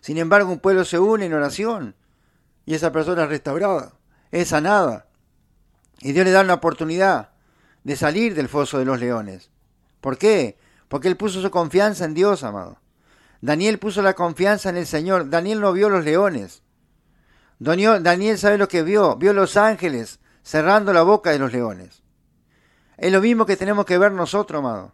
Sin 0.00 0.16
embargo, 0.18 0.52
un 0.52 0.60
pueblo 0.60 0.84
se 0.84 1.00
une 1.00 1.26
en 1.26 1.34
oración 1.34 1.96
y 2.66 2.74
esa 2.74 2.92
persona 2.92 3.24
es 3.24 3.28
restaurada, 3.28 3.95
es 4.40 4.48
sanada. 4.48 5.06
Y 6.00 6.12
Dios 6.12 6.26
le 6.26 6.30
da 6.30 6.42
una 6.42 6.54
oportunidad 6.54 7.30
de 7.84 7.96
salir 7.96 8.34
del 8.34 8.48
foso 8.48 8.78
de 8.78 8.84
los 8.84 9.00
leones. 9.00 9.50
¿Por 10.00 10.18
qué? 10.18 10.58
Porque 10.88 11.08
él 11.08 11.16
puso 11.16 11.40
su 11.40 11.50
confianza 11.50 12.04
en 12.04 12.14
Dios, 12.14 12.44
amado. 12.44 12.78
Daniel 13.40 13.78
puso 13.78 14.02
la 14.02 14.14
confianza 14.14 14.68
en 14.68 14.76
el 14.76 14.86
Señor. 14.86 15.30
Daniel 15.30 15.60
no 15.60 15.72
vio 15.72 15.88
los 15.88 16.04
leones. 16.04 16.62
Daniel 17.58 18.38
sabe 18.38 18.58
lo 18.58 18.68
que 18.68 18.82
vio. 18.82 19.16
Vio 19.16 19.32
los 19.32 19.56
ángeles 19.56 20.20
cerrando 20.42 20.92
la 20.92 21.02
boca 21.02 21.30
de 21.30 21.38
los 21.38 21.52
leones. 21.52 22.02
Es 22.98 23.12
lo 23.12 23.20
mismo 23.20 23.46
que 23.46 23.56
tenemos 23.56 23.86
que 23.86 23.98
ver 23.98 24.12
nosotros, 24.12 24.58
amado. 24.58 24.92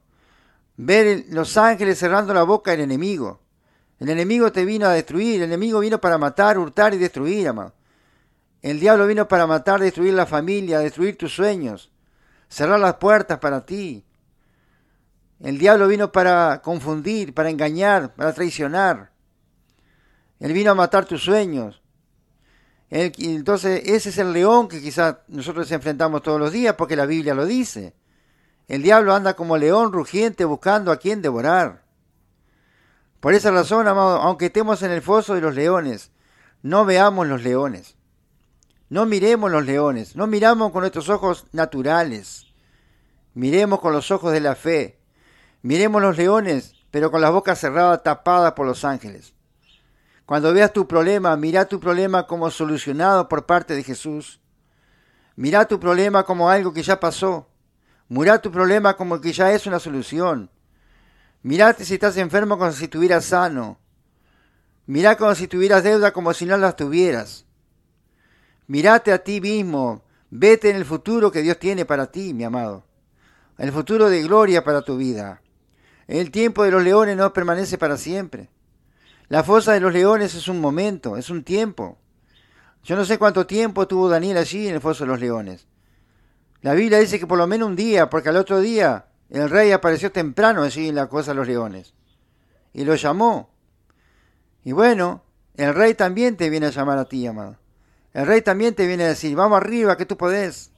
Ver 0.77 1.27
los 1.31 1.57
ángeles 1.57 1.99
cerrando 1.99 2.33
la 2.33 2.45
boca 2.45 2.71
del 2.71 2.81
enemigo. 2.81 3.41
El 3.99 4.09
enemigo 4.09 4.53
te 4.53 4.65
vino 4.65 4.87
a 4.87 4.93
destruir. 4.93 5.37
El 5.37 5.45
enemigo 5.45 5.81
vino 5.81 6.01
para 6.01 6.19
matar, 6.19 6.59
hurtar 6.59 6.95
y 6.95 6.99
destruir, 6.99 7.49
amado. 7.49 7.75
El 8.63 8.79
diablo 8.79 9.09
vino 9.09 9.27
para 9.27 9.49
matar, 9.49 9.81
destruir 9.81 10.15
la 10.15 10.25
familia, 10.25 10.79
destruir 10.79 11.19
tus 11.19 11.35
sueños, 11.35 11.91
cerrar 12.49 12.79
las 12.79 12.95
puertas 12.95 13.41
para 13.41 13.67
ti. 13.67 14.05
El 15.41 15.59
diablo 15.59 15.89
vino 15.89 16.13
para 16.13 16.63
confundir, 16.63 17.35
para 17.35 17.51
engañar, 17.51 18.15
para 18.15 18.33
traicionar. 18.33 19.11
Él 20.39 20.53
vino 20.53 20.71
a 20.71 20.77
matar 20.77 21.05
tus 21.05 21.25
sueños. 21.25 21.83
entonces 22.89 23.83
ese 23.85 24.11
es 24.11 24.19
el 24.19 24.33
león 24.33 24.69
que 24.69 24.81
quizás 24.81 25.17
nosotros 25.27 25.71
enfrentamos 25.73 26.23
todos 26.23 26.39
los 26.39 26.53
días 26.53 26.77
porque 26.77 26.95
la 26.95 27.07
Biblia 27.07 27.35
lo 27.35 27.47
dice. 27.47 27.95
El 28.69 28.83
diablo 28.83 29.13
anda 29.13 29.35
como 29.35 29.57
león 29.57 29.93
rugiente 29.93 30.45
buscando 30.45 30.93
a 30.93 30.99
quien 30.99 31.21
devorar. 31.21 31.83
Por 33.19 33.35
esa 33.35 33.51
razón, 33.51 33.89
amado, 33.89 34.21
aunque 34.21 34.47
estemos 34.47 34.83
en 34.83 34.93
el 34.93 35.03
foso 35.03 35.35
de 35.35 35.41
los 35.41 35.55
leones, 35.55 36.13
no 36.63 36.85
veamos 36.85 37.27
los 37.27 37.43
leones. 37.43 37.97
No 38.93 39.07
miremos 39.07 39.51
los 39.51 39.65
leones, 39.65 40.17
no 40.17 40.27
miramos 40.27 40.71
con 40.71 40.83
nuestros 40.83 41.09
ojos 41.09 41.47
naturales. 41.53 42.45
Miremos 43.33 43.81
con 43.81 43.95
los 43.95 44.11
ojos 44.11 44.35
de 44.35 44.41
la 44.41 44.55
fe. 44.55 44.99
Miremos 45.63 46.03
los 46.03 46.19
leones, 46.19 46.75
pero 46.91 47.11
con 47.11 47.23
las 47.23 47.33
bocas 47.33 47.59
cerradas 47.59 48.03
tapadas 48.03 48.53
por 48.53 48.67
los 48.67 48.85
ángeles. 48.85 49.33
Cuando 50.27 50.53
veas 50.53 50.75
tu 50.75 50.87
problema, 50.87 51.35
mira 51.39 51.65
tu 51.65 51.81
problema 51.81 52.27
como 52.27 52.51
solucionado 52.51 53.31
por 53.31 53.47
parte 53.47 53.75
de 53.75 53.83
Jesús. 53.83 54.43
Mira 55.37 55.65
tu 55.65 55.81
problema 55.81 56.25
como 56.25 56.51
algo 56.51 56.75
que 56.75 56.83
ya 56.83 57.01
pasó. 57.01 57.49
Mira 58.11 58.43
tu 58.43 58.53
problema 58.53 58.95
como 58.95 59.23
que 59.23 59.33
ya 59.33 59.53
es 59.53 59.67
una 59.67 59.79
solución. 59.79 60.51
Mirate 61.41 61.87
si 61.87 61.95
estás 61.95 62.19
enfermo 62.19 62.59
como 62.59 62.71
si 62.73 62.85
estuvieras 62.85 63.25
sano. 63.25 63.79
Mira 64.85 65.17
como 65.17 65.35
si 65.35 65.49
tuvieras 65.49 65.83
deuda 65.83 66.13
como 66.13 66.35
si 66.35 66.45
no 66.45 66.59
las 66.59 66.77
tuvieras. 66.77 67.47
Mirate 68.73 69.13
a 69.13 69.23
ti 69.23 69.39
mismo. 69.39 70.03
Vete 70.31 70.71
en 70.71 70.77
el 70.77 70.87
futuro 70.87 71.31
que 71.31 71.43
Dios 71.43 71.59
tiene 71.59 71.85
para 71.85 72.11
ti, 72.11 72.33
mi 72.33 72.43
amado. 72.43 72.87
El 73.59 73.71
futuro 73.71 74.09
de 74.09 74.23
gloria 74.23 74.65
para 74.65 74.81
tu 74.81 74.97
vida. 74.97 75.43
El 76.07 76.31
tiempo 76.31 76.65
de 76.65 76.71
los 76.71 76.83
leones 76.83 77.19
no 77.19 77.35
permanece 77.35 77.77
para 77.77 77.99
siempre. 77.99 78.49
La 79.29 79.45
fosa 79.45 79.75
de 79.75 79.81
los 79.81 79.93
leones 79.93 80.35
es 80.35 80.49
un 80.49 80.59
momento, 80.59 81.19
es 81.19 81.29
un 81.29 81.45
tiempo. 81.45 81.99
Yo 82.83 82.97
no 82.97 83.05
sé 83.05 83.19
cuánto 83.19 83.47
tiempo 83.47 83.87
tuvo 83.87 84.09
Daniel 84.09 84.39
allí 84.39 84.67
en 84.67 84.77
el 84.77 84.81
foso 84.81 85.05
de 85.05 85.09
los 85.09 85.21
leones. 85.21 85.67
La 86.63 86.73
Biblia 86.73 86.99
dice 86.99 87.19
que 87.19 87.27
por 87.27 87.37
lo 87.37 87.47
menos 87.47 87.69
un 87.69 87.77
día, 87.77 88.09
porque 88.09 88.31
al 88.31 88.39
otro 88.39 88.59
día 88.61 89.05
el 89.29 89.51
rey 89.51 89.71
apareció 89.71 90.13
temprano 90.13 90.63
allí 90.63 90.89
en 90.89 90.95
la 90.95 91.09
fosa 91.09 91.33
de 91.33 91.35
los 91.35 91.47
leones. 91.47 91.93
Y 92.73 92.85
lo 92.85 92.95
llamó. 92.95 93.51
Y 94.65 94.73
bueno, 94.73 95.25
el 95.57 95.75
rey 95.75 95.93
también 95.93 96.39
te 96.39 96.49
viene 96.49 96.69
a 96.69 96.71
llamar 96.71 96.97
a 96.97 97.05
ti, 97.05 97.27
amado. 97.27 97.59
El 98.13 98.27
rey 98.27 98.43
también 98.43 98.75
te 98.75 98.87
viene 98.87 99.05
a 99.05 99.09
decir, 99.09 99.35
vamos 99.35 99.57
arriba, 99.57 99.97
que 99.97 100.07
tú 100.07 100.17
podés. 100.17 100.71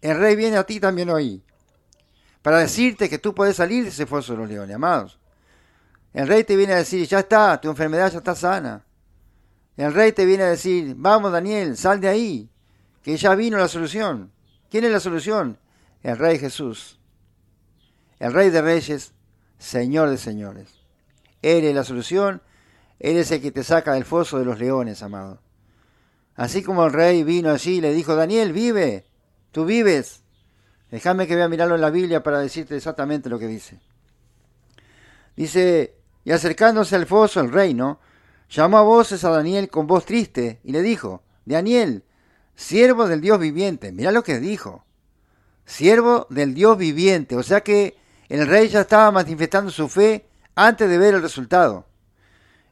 El 0.00 0.18
rey 0.18 0.36
viene 0.36 0.56
a 0.56 0.64
ti 0.64 0.80
también 0.80 1.10
hoy 1.10 1.42
para 2.42 2.58
decirte 2.58 3.08
que 3.08 3.18
tú 3.18 3.34
puedes 3.34 3.56
salir 3.56 3.84
de 3.84 3.90
ese 3.90 4.06
foso 4.06 4.32
de 4.32 4.38
los 4.38 4.48
leones, 4.48 4.74
amados. 4.74 5.18
El 6.14 6.26
rey 6.26 6.44
te 6.44 6.56
viene 6.56 6.72
a 6.72 6.76
decir, 6.76 7.06
ya 7.06 7.20
está, 7.20 7.60
tu 7.60 7.68
enfermedad 7.68 8.10
ya 8.10 8.18
está 8.18 8.34
sana. 8.34 8.84
El 9.76 9.92
rey 9.92 10.12
te 10.12 10.24
viene 10.24 10.44
a 10.44 10.50
decir, 10.50 10.94
vamos 10.96 11.30
Daniel, 11.30 11.76
sal 11.76 12.00
de 12.00 12.08
ahí, 12.08 12.50
que 13.02 13.16
ya 13.16 13.34
vino 13.34 13.58
la 13.58 13.68
solución. 13.68 14.32
¿Quién 14.70 14.84
es 14.84 14.90
la 14.90 15.00
solución? 15.00 15.58
El 16.02 16.16
rey 16.18 16.38
Jesús. 16.38 16.98
El 18.18 18.32
rey 18.32 18.50
de 18.50 18.62
reyes, 18.62 19.12
señor 19.58 20.10
de 20.10 20.18
señores. 20.18 20.68
Él 21.42 21.64
es 21.64 21.74
la 21.74 21.84
solución, 21.84 22.42
Él 22.98 23.16
es 23.16 23.30
el 23.30 23.40
que 23.40 23.52
te 23.52 23.62
saca 23.62 23.92
del 23.92 24.04
foso 24.04 24.38
de 24.38 24.44
los 24.44 24.58
leones, 24.58 25.02
amado. 25.02 25.40
Así 26.38 26.62
como 26.62 26.86
el 26.86 26.92
rey 26.92 27.24
vino 27.24 27.50
allí 27.50 27.78
y 27.78 27.80
le 27.80 27.92
dijo, 27.92 28.14
Daniel, 28.14 28.52
vive, 28.52 29.04
tú 29.50 29.64
vives. 29.64 30.22
Déjame 30.88 31.26
que 31.26 31.34
voy 31.34 31.42
a 31.42 31.48
mirarlo 31.48 31.74
en 31.74 31.80
la 31.80 31.90
Biblia 31.90 32.22
para 32.22 32.38
decirte 32.38 32.76
exactamente 32.76 33.28
lo 33.28 33.40
que 33.40 33.48
dice. 33.48 33.80
Dice, 35.34 35.96
y 36.24 36.30
acercándose 36.30 36.94
al 36.94 37.06
foso 37.06 37.40
el 37.40 37.50
reino, 37.50 37.98
llamó 38.48 38.78
a 38.78 38.82
voces 38.82 39.24
a 39.24 39.30
Daniel 39.30 39.68
con 39.68 39.88
voz 39.88 40.04
triste 40.04 40.60
y 40.62 40.70
le 40.70 40.80
dijo, 40.80 41.24
Daniel, 41.44 42.04
siervo 42.54 43.08
del 43.08 43.20
Dios 43.20 43.40
viviente, 43.40 43.90
mira 43.90 44.12
lo 44.12 44.22
que 44.22 44.38
dijo, 44.38 44.84
siervo 45.66 46.28
del 46.30 46.54
Dios 46.54 46.78
viviente, 46.78 47.34
o 47.34 47.42
sea 47.42 47.62
que 47.62 47.96
el 48.28 48.46
rey 48.46 48.68
ya 48.68 48.82
estaba 48.82 49.10
manifestando 49.10 49.72
su 49.72 49.88
fe 49.88 50.28
antes 50.54 50.88
de 50.88 50.98
ver 50.98 51.14
el 51.14 51.22
resultado. 51.22 51.86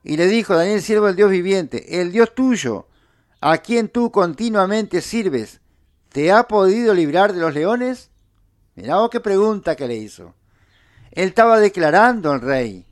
Y 0.04 0.16
le 0.16 0.28
dijo, 0.28 0.54
Daniel, 0.54 0.82
siervo 0.82 1.06
del 1.06 1.16
Dios 1.16 1.32
viviente, 1.32 2.00
el 2.00 2.12
Dios 2.12 2.32
tuyo, 2.32 2.86
a 3.52 3.58
quien 3.58 3.88
tú 3.88 4.10
continuamente 4.10 5.00
sirves, 5.00 5.60
¿Te 6.16 6.32
ha 6.32 6.48
podido 6.48 6.94
librar 6.94 7.34
de 7.34 7.40
los 7.40 7.52
leones? 7.52 8.08
Mirá 8.74 8.96
qué 9.12 9.20
pregunta 9.20 9.76
que 9.76 9.86
le 9.86 9.96
hizo. 9.96 10.34
Él 11.12 11.28
estaba 11.28 11.60
declarando 11.60 12.32
al 12.32 12.40
rey. 12.40 12.86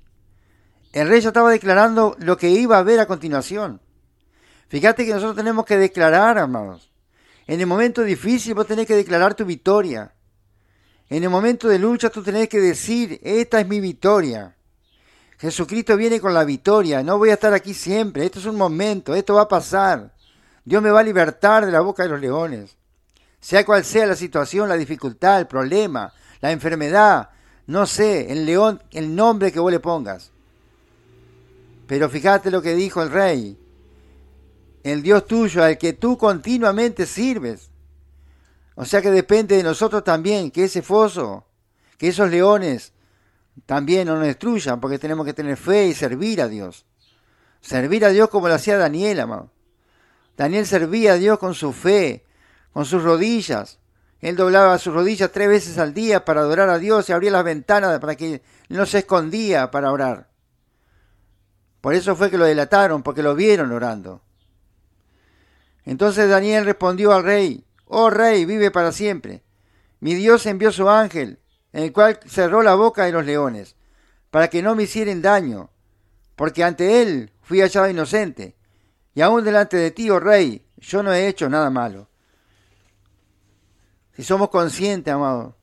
El 0.92 1.08
rey 1.08 1.22
ya 1.22 1.28
estaba 1.28 1.50
declarando 1.50 2.16
lo 2.18 2.36
que 2.36 2.50
iba 2.50 2.76
a 2.76 2.82
ver 2.82 3.00
a 3.00 3.06
continuación. 3.06 3.80
Fíjate 4.68 5.06
que 5.06 5.14
nosotros 5.14 5.36
tenemos 5.36 5.64
que 5.64 5.78
declarar, 5.78 6.36
amados. 6.36 6.92
En 7.46 7.60
el 7.60 7.66
momento 7.66 8.02
difícil 8.02 8.52
vos 8.52 8.66
tenés 8.66 8.86
que 8.86 8.94
declarar 8.94 9.34
tu 9.34 9.46
victoria. 9.46 10.12
En 11.08 11.24
el 11.24 11.30
momento 11.30 11.66
de 11.66 11.78
lucha 11.78 12.10
tú 12.10 12.22
tenés 12.22 12.50
que 12.50 12.60
decir, 12.60 13.18
esta 13.22 13.58
es 13.58 13.66
mi 13.66 13.80
victoria. 13.80 14.54
Jesucristo 15.38 15.96
viene 15.96 16.20
con 16.20 16.34
la 16.34 16.44
victoria. 16.44 17.02
No 17.02 17.16
voy 17.16 17.30
a 17.30 17.34
estar 17.34 17.54
aquí 17.54 17.72
siempre. 17.72 18.26
Esto 18.26 18.38
es 18.38 18.44
un 18.44 18.56
momento. 18.56 19.14
Esto 19.14 19.32
va 19.32 19.42
a 19.42 19.48
pasar. 19.48 20.13
Dios 20.64 20.82
me 20.82 20.90
va 20.90 21.00
a 21.00 21.04
libertar 21.04 21.66
de 21.66 21.72
la 21.72 21.80
boca 21.80 22.02
de 22.02 22.08
los 22.08 22.20
leones 22.20 22.76
sea 23.44 23.62
cual 23.66 23.84
sea 23.84 24.06
la 24.06 24.16
situación, 24.16 24.70
la 24.70 24.76
dificultad, 24.78 25.38
el 25.38 25.46
problema, 25.46 26.10
la 26.40 26.50
enfermedad, 26.50 27.28
no 27.66 27.84
sé, 27.84 28.32
el 28.32 28.46
león, 28.46 28.82
el 28.90 29.14
nombre 29.14 29.52
que 29.52 29.60
vos 29.60 29.70
le 29.70 29.80
pongas. 29.80 30.30
Pero 31.86 32.08
fíjate 32.08 32.50
lo 32.50 32.62
que 32.62 32.74
dijo 32.74 33.02
el 33.02 33.10
rey, 33.10 33.58
el 34.82 35.02
Dios 35.02 35.26
tuyo 35.26 35.62
al 35.62 35.76
que 35.76 35.92
tú 35.92 36.16
continuamente 36.16 37.04
sirves. 37.04 37.68
O 38.76 38.86
sea 38.86 39.02
que 39.02 39.10
depende 39.10 39.58
de 39.58 39.62
nosotros 39.62 40.02
también 40.02 40.50
que 40.50 40.64
ese 40.64 40.80
foso, 40.80 41.44
que 41.98 42.08
esos 42.08 42.30
leones 42.30 42.94
también 43.66 44.06
no 44.06 44.14
nos 44.14 44.24
destruyan, 44.24 44.80
porque 44.80 44.98
tenemos 44.98 45.26
que 45.26 45.34
tener 45.34 45.58
fe 45.58 45.88
y 45.88 45.92
servir 45.92 46.40
a 46.40 46.48
Dios. 46.48 46.86
Servir 47.60 48.06
a 48.06 48.08
Dios 48.08 48.30
como 48.30 48.48
lo 48.48 48.54
hacía 48.54 48.78
Daniel, 48.78 49.20
amado. 49.20 49.50
Daniel 50.36 50.66
servía 50.66 51.12
a 51.12 51.16
Dios 51.16 51.38
con 51.38 51.54
su 51.54 51.72
fe, 51.72 52.24
con 52.72 52.84
sus 52.84 53.02
rodillas. 53.02 53.78
Él 54.20 54.36
doblaba 54.36 54.78
sus 54.78 54.94
rodillas 54.94 55.30
tres 55.32 55.48
veces 55.48 55.78
al 55.78 55.94
día 55.94 56.24
para 56.24 56.40
adorar 56.40 56.68
a 56.70 56.78
Dios 56.78 57.08
y 57.08 57.12
abría 57.12 57.30
las 57.30 57.44
ventanas 57.44 58.00
para 58.00 58.16
que 58.16 58.42
no 58.68 58.86
se 58.86 58.98
escondía 58.98 59.70
para 59.70 59.92
orar. 59.92 60.28
Por 61.80 61.94
eso 61.94 62.16
fue 62.16 62.30
que 62.30 62.38
lo 62.38 62.46
delataron, 62.46 63.02
porque 63.02 63.22
lo 63.22 63.34
vieron 63.34 63.70
orando. 63.70 64.22
Entonces 65.84 66.30
Daniel 66.30 66.64
respondió 66.64 67.12
al 67.12 67.22
rey, 67.22 67.66
Oh 67.84 68.08
rey, 68.08 68.46
vive 68.46 68.70
para 68.70 68.90
siempre. 68.90 69.42
Mi 70.00 70.14
Dios 70.14 70.46
envió 70.46 70.72
su 70.72 70.88
ángel, 70.88 71.38
en 71.72 71.84
el 71.84 71.92
cual 71.92 72.18
cerró 72.26 72.62
la 72.62 72.74
boca 72.74 73.04
de 73.04 73.12
los 73.12 73.26
leones, 73.26 73.76
para 74.30 74.48
que 74.48 74.62
no 74.62 74.74
me 74.74 74.84
hicieran 74.84 75.22
daño, 75.22 75.70
porque 76.36 76.64
ante 76.64 77.02
él 77.02 77.32
fui 77.42 77.60
hallado 77.60 77.88
inocente, 77.88 78.53
y 79.14 79.20
aún 79.20 79.44
delante 79.44 79.76
de 79.76 79.90
ti, 79.90 80.10
oh 80.10 80.20
rey, 80.20 80.66
yo 80.78 81.02
no 81.02 81.12
he 81.12 81.28
hecho 81.28 81.48
nada 81.48 81.70
malo. 81.70 82.08
Si 84.14 84.22
somos 84.22 84.50
conscientes, 84.50 85.12
amado, 85.12 85.56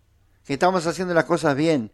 que 0.46 0.53
estamos 0.53 0.86
haciendo 0.88 1.13
las 1.13 1.25
cosas 1.25 1.55
bien, 1.55 1.91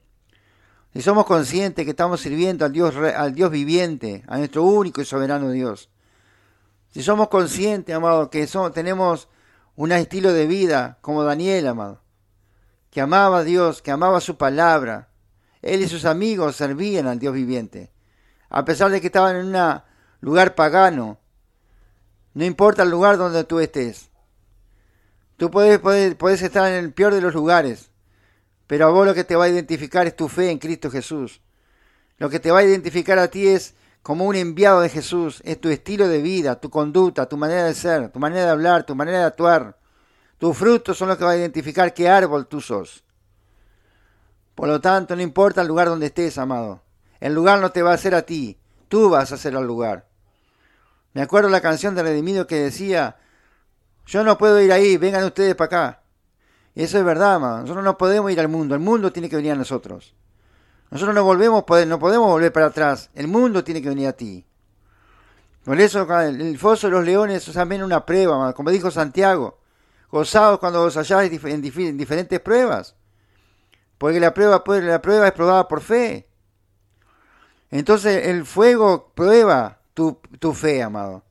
si 0.94 1.02
somos 1.02 1.26
conscientes 1.26 1.86
que 1.86 1.92
estamos 1.92 2.22
sirviendo 2.22 2.66
al 2.66 2.72
Dios, 2.72 2.96
al 2.96 3.34
Dios 3.34 3.52
viviente, 3.52 4.24
a 4.28 4.38
nuestro 4.38 4.64
único 4.64 5.02
y 5.02 5.06
soberano 5.06 5.52
Dios, 5.52 5.90
si 6.92 7.04
somos 7.04 7.28
conscientes, 7.28 7.96
amado, 7.96 8.30
que 8.30 8.48
tenemos 8.74 9.28
un 9.76 9.92
estilo 9.92 10.34
de 10.34 10.48
vida 10.48 10.98
como 11.02 11.24
Daniel, 11.24 11.68
amado, 11.68 12.02
que 12.90 13.02
amaba 13.02 13.40
a 13.40 13.44
Dios, 13.44 13.82
que 13.82 13.92
amaba 13.92 14.22
su 14.22 14.38
palabra. 14.38 15.10
Él 15.62 15.82
y 15.82 15.88
sus 15.88 16.06
amigos 16.06 16.56
servían 16.56 17.08
al 17.08 17.20
Dios 17.20 17.34
viviente. 17.34 17.92
A 18.50 18.66
pesar 18.66 18.90
de 18.90 19.02
que 19.02 19.08
estaban 19.08 19.36
en 19.36 19.56
un 19.56 19.82
lugar 20.22 20.56
pagano, 20.56 21.20
no 22.38 22.46
importa 22.46 22.84
el 22.84 22.92
lugar 22.92 23.18
donde 23.18 23.44
tú 23.46 23.60
estés. 23.60 24.12
Tú 25.38 25.50
puedes, 25.50 26.42
estar 26.44 26.72
en 26.72 26.86
el 26.86 26.94
peor 26.94 27.12
de 27.16 27.20
los 27.20 27.34
lugares, 27.34 27.90
pero 28.68 28.86
a 28.86 28.90
vos 28.92 29.08
lo 29.08 29.16
que 29.16 29.24
te 29.24 29.36
va 29.36 29.46
a 29.46 29.50
identificar 29.50 30.06
es 30.06 30.16
tu 30.16 30.28
fe 30.28 30.52
en 30.52 30.60
Cristo 30.60 30.92
Jesús. 30.92 31.42
Lo 32.20 32.30
que 32.30 32.40
te 32.40 32.52
va 32.52 32.60
a 32.60 32.64
identificar 32.64 33.18
a 33.18 33.30
ti 33.30 33.48
es 33.48 33.74
como 34.04 34.26
un 34.26 34.36
enviado 34.36 34.82
de 34.82 34.90
Jesús, 34.90 35.42
es 35.46 35.60
tu 35.60 35.70
estilo 35.70 36.08
de 36.08 36.22
vida, 36.22 36.60
tu 36.60 36.70
conducta, 36.70 37.28
tu 37.28 37.38
manera 37.38 37.64
de 37.64 37.74
ser, 37.74 38.12
tu 38.12 38.20
manera 38.20 38.46
de 38.46 38.52
hablar, 38.52 38.86
tu 38.86 38.94
manera 38.94 39.18
de 39.18 39.26
actuar. 39.26 39.76
Tus 40.38 40.56
frutos 40.56 40.96
son 40.96 41.08
los 41.08 41.18
que 41.18 41.26
va 41.26 41.32
a 41.32 41.38
identificar 41.38 41.92
qué 41.92 42.08
árbol 42.08 42.46
tú 42.46 42.62
sos. 42.62 43.04
Por 44.54 44.68
lo 44.68 44.80
tanto, 44.80 45.16
no 45.16 45.24
importa 45.24 45.62
el 45.62 45.68
lugar 45.70 45.88
donde 45.88 46.06
estés, 46.06 46.38
amado. 46.38 46.84
El 47.20 47.34
lugar 47.34 47.60
no 47.60 47.72
te 47.72 47.82
va 47.82 47.94
a 47.94 47.96
hacer 47.96 48.14
a 48.14 48.22
ti, 48.22 48.60
tú 48.90 49.10
vas 49.10 49.32
a 49.32 49.36
hacer 49.36 49.56
al 49.56 49.66
lugar. 49.66 50.08
Me 51.14 51.22
acuerdo 51.22 51.50
la 51.50 51.62
canción 51.62 51.96
de 51.96 52.04
Redimido 52.04 52.48
que 52.48 52.56
decía, 52.56 53.18
yo 54.06 54.24
no 54.24 54.38
puedo 54.38 54.62
ir 54.62 54.72
ahí, 54.72 54.98
vengan 54.98 55.24
ustedes 55.24 55.56
para 55.56 55.66
acá. 55.66 56.04
Y 56.76 56.84
eso 56.84 56.98
es 56.98 57.04
verdad, 57.04 57.36
amado. 57.36 57.62
Nosotros 57.62 57.84
no 57.84 57.98
podemos 57.98 58.32
ir 58.32 58.40
al 58.40 58.48
mundo, 58.48 58.76
el 58.76 58.82
mundo 58.82 59.12
tiene 59.12 59.30
que 59.30 59.36
venir 59.36 59.54
a 59.54 59.56
nosotros. 59.56 60.14
Nosotros 60.90 61.16
no 61.16 61.24
volvemos, 61.24 61.66
no 61.88 62.00
podemos 62.00 62.28
volver 62.30 62.54
para 62.54 62.68
atrás, 62.68 63.10
el 63.14 63.28
mundo 63.28 63.64
tiene 63.64 63.82
que 63.82 63.90
venir 63.90 64.08
a 64.08 64.14
ti. 64.14 64.46
Por 65.66 65.82
eso 65.82 66.08
el 66.22 66.58
foso 66.58 66.88
de 66.88 66.92
los 66.92 67.04
leones 67.04 67.46
es 67.46 67.54
también 67.54 67.84
una 67.84 68.06
prueba, 68.06 68.54
como 68.54 68.72
dijo 68.72 68.90
Santiago. 68.90 69.60
Gozados 70.10 70.60
cuando 70.60 70.84
os 70.84 70.96
halláis 70.96 71.44
en 71.44 71.62
diferentes 71.62 72.40
pruebas. 72.40 72.96
Porque 73.98 74.22
la 74.22 74.34
prueba, 74.34 74.64
la 74.66 75.02
prueba 75.02 75.28
es 75.28 75.34
probada 75.34 75.68
por 75.68 75.82
fe. 75.82 76.30
Entonces 77.70 78.28
el 78.28 78.46
fuego 78.46 79.12
prueba 79.14 79.82
tu, 80.40 80.54
fe, 80.54 80.84
amado. 80.84 81.24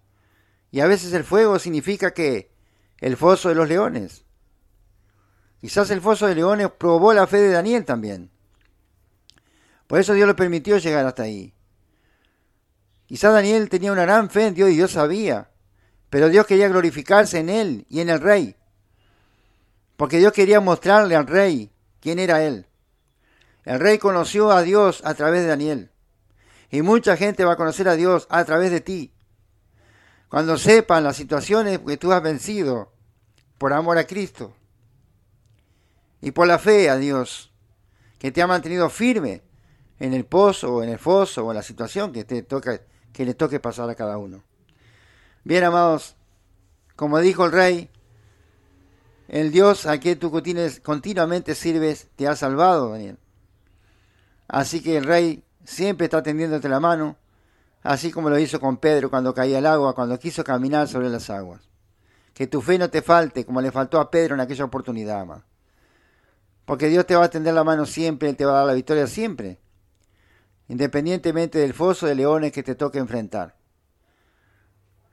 Y 0.73 0.80
a 0.80 0.87
veces 0.87 1.12
el 1.12 1.23
fuego 1.23 1.58
significa 1.61 2.12
que 2.12 2.50
el 2.99 3.16
foso 3.16 3.49
de 3.49 3.54
los 3.54 3.68
leones. 3.68 4.25
Quizás 5.61 5.90
el 5.90 6.00
foso 6.00 6.26
de 6.26 6.35
leones 6.35 6.70
probó 6.76 7.12
la 7.14 7.28
fe 7.28 7.38
de 7.38 7.52
Daniel 7.52 7.85
también. 7.85 8.30
Por 9.87 10.00
eso 10.00 10.14
Dios 10.14 10.26
le 10.26 10.35
permitió 10.35 10.78
llegar 10.78 11.06
hasta 11.06 11.23
ahí. 11.23 11.54
Quizás 13.06 13.32
Daniel 13.32 13.68
tenía 13.68 13.92
una 13.92 14.02
gran 14.02 14.30
fe 14.30 14.49
en 14.49 14.54
Dios 14.54 14.70
y 14.70 14.75
Dios 14.75 14.90
sabía. 14.90 15.50
Pero 16.11 16.28
Dios 16.28 16.46
quería 16.46 16.68
glorificarse 16.68 17.38
en 17.38 17.49
él 17.49 17.87
y 17.88 18.00
en 18.00 18.11
el 18.11 18.20
rey. 18.20 18.56
Porque 19.96 20.18
Dios 20.18 20.32
quería 20.32 20.61
mostrarle 20.61 21.14
al 21.14 21.28
rey 21.28 21.70
quién 22.00 22.18
era 22.18 22.42
él. 22.42 22.66
El 23.64 23.78
rey 23.78 23.99
conoció 23.99 24.50
a 24.50 24.62
Dios 24.62 25.02
a 25.04 25.14
través 25.14 25.42
de 25.42 25.49
Daniel. 25.49 25.90
Y 26.70 26.82
mucha 26.82 27.16
gente 27.16 27.44
va 27.44 27.52
a 27.52 27.56
conocer 27.56 27.88
a 27.88 27.96
Dios 27.96 28.26
a 28.30 28.44
través 28.44 28.70
de 28.70 28.80
ti. 28.80 29.12
Cuando 30.28 30.58
sepan 30.58 31.04
las 31.04 31.16
situaciones 31.16 31.78
que 31.78 31.96
tú 31.96 32.12
has 32.12 32.23
vencido 32.23 32.92
por 33.58 33.73
amor 33.73 33.99
a 33.99 34.06
Cristo 34.06 34.54
y 36.20 36.32
por 36.32 36.46
la 36.46 36.58
fe 36.58 36.90
a 36.90 36.96
Dios, 36.96 37.52
que 38.18 38.33
te 38.33 38.42
ha 38.42 38.46
mantenido 38.46 38.90
firme 38.90 39.42
en 39.98 40.12
el 40.12 40.24
pozo 40.24 40.74
o 40.74 40.83
en 40.83 40.90
el 40.90 40.98
foso 40.98 41.46
o 41.46 41.50
en 41.50 41.57
la 41.57 41.62
situación 41.62 42.12
que, 42.12 42.24
te 42.24 42.42
toca, 42.42 42.81
que 43.12 43.24
le 43.24 43.35
toque 43.35 43.61
pasar 43.61 43.88
a 43.88 43.94
cada 43.94 44.18
uno. 44.18 44.42
Bien, 45.44 45.64
amados, 45.64 46.16
como 46.96 47.20
dijo 47.20 47.44
el 47.44 47.52
rey, 47.52 47.90
el 49.29 49.52
Dios 49.52 49.87
a 49.87 49.98
quien 49.98 50.18
tú 50.18 50.31
continuamente 50.83 51.55
sirves 51.55 52.09
te 52.16 52.26
ha 52.26 52.37
salvado, 52.37 52.90
Daniel. 52.90 53.18
Así 54.48 54.83
que 54.83 54.96
el 54.96 55.05
rey 55.05 55.44
siempre 55.66 56.07
está 56.07 56.22
tendiéndote 56.22 56.68
la 56.68 56.81
mano, 56.81 57.16
así 57.83 58.11
como 58.11 58.31
lo 58.31 58.38
hizo 58.38 58.61
con 58.61 58.79
Pedro 58.79 59.11
cuando 59.11 59.35
caía 59.35 59.59
el 59.59 59.66
agua, 59.66 59.94
cuando 59.94 60.18
quiso 60.18 60.44
caminar 60.44 60.88
sobre 60.88 61.11
las 61.11 61.29
aguas. 61.29 61.68
Que 62.33 62.46
tu 62.46 62.61
fe 62.61 62.79
no 62.79 62.88
te 62.88 63.02
falte, 63.02 63.44
como 63.44 63.61
le 63.61 63.72
faltó 63.72 64.00
a 64.00 64.11
Pedro 64.11 64.35
en 64.35 64.40
aquella 64.40 64.64
oportunidad, 64.64 65.20
amado. 65.20 65.44
Porque 66.64 66.88
Dios 66.88 67.07
te 67.07 67.16
va 67.16 67.24
a 67.24 67.31
tender 67.31 67.55
la 67.55 67.64
mano 67.64 67.87
siempre, 67.87 68.29
Él 68.29 68.37
te 68.37 68.44
va 68.44 68.52
a 68.52 68.57
dar 68.59 68.66
la 68.66 68.74
victoria 68.74 69.07
siempre, 69.07 69.59
independientemente 70.68 71.59
del 71.59 71.74
foso 71.74 72.07
de 72.07 72.14
leones 72.14 72.52
que 72.52 72.62
te 72.62 72.74
toque 72.74 72.98
enfrentar. 72.98 73.57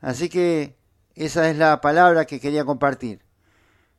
Así 0.01 0.29
que 0.29 0.75
esa 1.15 1.49
es 1.49 1.57
la 1.57 1.79
palabra 1.79 2.25
que 2.25 2.39
quería 2.39 2.65
compartir. 2.65 3.21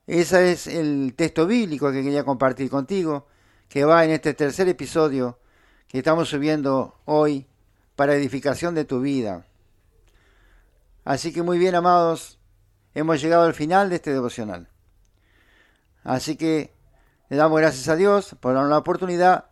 Ese 0.07 0.53
es 0.53 0.67
el 0.67 1.15
texto 1.17 1.47
bíblico 1.47 1.91
que 1.91 2.03
quería 2.03 2.25
compartir 2.25 2.69
contigo, 2.69 3.27
que 3.69 3.85
va 3.85 4.05
en 4.05 4.11
este 4.11 4.35
tercer 4.35 4.69
episodio 4.69 5.39
que 5.89 5.99
estamos 5.99 6.29
subiendo 6.29 7.01
hoy 7.05 7.47
para 7.97 8.15
edificación 8.15 8.75
de 8.75 8.85
tu 8.85 9.01
vida. 9.01 9.47
Así 11.05 11.33
que 11.33 11.43
muy 11.43 11.59
bien, 11.59 11.75
amados, 11.75 12.39
hemos 12.95 13.21
llegado 13.21 13.45
al 13.45 13.55
final 13.55 13.91
de 13.91 13.97
este 13.97 14.13
devocional. 14.13 14.69
Así 16.03 16.37
que 16.37 16.75
le 17.29 17.37
damos 17.37 17.61
gracias 17.61 17.89
a 17.89 17.97
Dios 17.97 18.37
por 18.41 18.55
la 18.55 18.79
oportunidad 18.79 19.47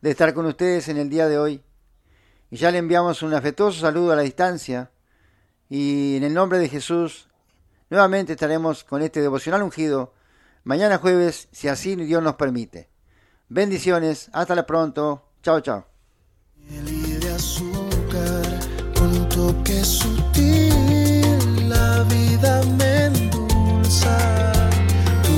de 0.00 0.10
estar 0.10 0.34
con 0.34 0.46
ustedes 0.46 0.88
en 0.88 0.96
el 0.96 1.10
día 1.10 1.28
de 1.28 1.38
hoy. 1.38 1.62
Y 2.50 2.56
ya 2.56 2.70
le 2.70 2.78
enviamos 2.78 3.22
un 3.22 3.34
afectuoso 3.34 3.80
saludo 3.80 4.12
a 4.12 4.16
la 4.16 4.22
distancia. 4.22 4.90
Y 5.68 6.16
en 6.16 6.24
el 6.24 6.34
nombre 6.34 6.58
de 6.58 6.68
Jesús 6.68 7.28
Nuevamente 7.88 8.32
estaremos 8.32 8.82
con 8.82 9.02
este 9.02 9.20
devocional 9.20 9.62
ungido 9.62 10.12
mañana 10.64 10.98
jueves, 10.98 11.48
si 11.52 11.68
así 11.68 11.94
Dios 11.94 12.20
nos 12.20 12.34
permite. 12.34 12.88
Bendiciones, 13.48 14.28
hasta 14.32 14.56
la 14.56 14.66
pronto. 14.66 15.25
Chao, 15.46 15.60
chao. 15.60 15.84
De 17.20 17.30
azúcar, 17.32 18.42
con 18.98 19.28
toque 19.28 19.84
sutil, 19.84 21.68
la 21.68 22.02
vida 22.10 22.62
me 22.76 23.04
endulza, 23.04 24.18
tu 25.22 25.36